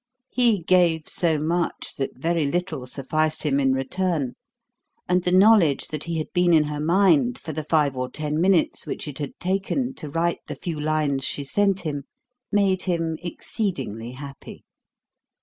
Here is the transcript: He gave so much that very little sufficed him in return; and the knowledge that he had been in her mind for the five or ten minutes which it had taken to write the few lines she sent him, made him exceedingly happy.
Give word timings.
He 0.31 0.63
gave 0.63 1.07
so 1.07 1.37
much 1.37 1.95
that 1.97 2.17
very 2.17 2.47
little 2.49 2.87
sufficed 2.87 3.43
him 3.43 3.59
in 3.59 3.71
return; 3.71 4.33
and 5.07 5.23
the 5.23 5.31
knowledge 5.31 5.89
that 5.89 6.05
he 6.05 6.17
had 6.17 6.33
been 6.33 6.53
in 6.55 6.63
her 6.63 6.79
mind 6.79 7.37
for 7.37 7.53
the 7.53 7.63
five 7.63 7.95
or 7.95 8.09
ten 8.09 8.41
minutes 8.41 8.87
which 8.87 9.07
it 9.07 9.19
had 9.19 9.39
taken 9.39 9.93
to 9.93 10.09
write 10.09 10.39
the 10.47 10.55
few 10.55 10.79
lines 10.79 11.23
she 11.23 11.43
sent 11.43 11.81
him, 11.81 12.05
made 12.51 12.81
him 12.81 13.19
exceedingly 13.21 14.13
happy. 14.13 14.63